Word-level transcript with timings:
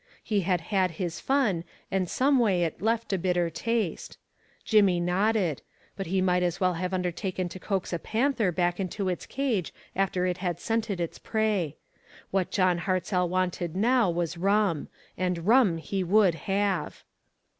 He 0.23 0.41
had 0.41 0.61
had 0.61 0.89
his 0.97 1.19
fun, 1.19 1.63
and 1.91 2.09
someway 2.09 2.61
it 2.63 2.81
left 2.81 3.13
a 3.13 3.19
bitter 3.19 3.51
taste. 3.51 4.17
Jimmie 4.65 4.99
nodded; 4.99 5.61
but 5.95 6.07
he 6.07 6.21
might 6.21 6.41
as 6.41 6.59
well 6.59 6.73
have 6.73 6.91
undertaken 6.91 7.47
to 7.49 7.59
coax 7.59 7.93
a 7.93 7.99
panther 7.99 8.51
back 8.51 8.79
into 8.79 9.09
its 9.09 9.27
cage 9.27 9.71
after 9.95 10.25
it 10.25 10.39
had 10.39 10.59
scented 10.59 10.99
its 10.99 11.19
prey. 11.19 11.77
What 12.31 12.49
John 12.49 12.79
Hartzell 12.79 13.29
wanted 13.29 13.75
now 13.75 14.09
was 14.09 14.39
rum; 14.39 14.87
and 15.19 15.45
rum 15.45 15.77
he 15.77 16.03
would 16.03 16.33
have. 16.49 17.03